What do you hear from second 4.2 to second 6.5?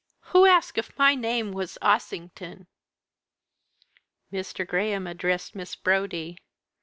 Mr. Graham addressed Miss Brodie.